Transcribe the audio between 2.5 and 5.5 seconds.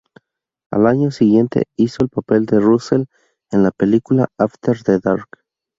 Russell en la película "After the Dark".